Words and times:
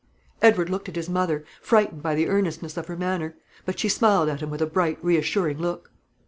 Edward 0.41 0.67
looked 0.71 0.89
at 0.89 0.95
his 0.95 1.07
mother, 1.07 1.45
frightened 1.61 2.01
by 2.01 2.15
the 2.15 2.27
earnestness 2.27 2.75
of 2.75 2.87
her 2.87 2.97
manner; 2.97 3.37
but 3.65 3.77
she 3.77 3.87
smiled 3.87 4.29
at 4.29 4.39
him 4.39 4.49
with 4.49 4.59
a 4.63 4.65
bright, 4.65 4.97
reassuring 5.05 5.59
look. 5.59 5.91